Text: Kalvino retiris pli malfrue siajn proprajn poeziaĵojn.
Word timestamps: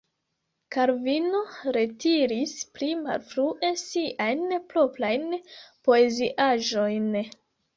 Kalvino 0.75 1.41
retiris 1.77 2.55
pli 2.77 2.89
malfrue 3.03 3.71
siajn 3.83 4.57
proprajn 4.73 5.29
poeziaĵojn. 5.91 7.09